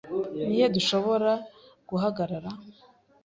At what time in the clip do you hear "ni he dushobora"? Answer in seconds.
0.47-1.31